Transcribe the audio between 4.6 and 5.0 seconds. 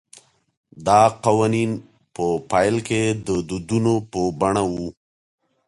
وو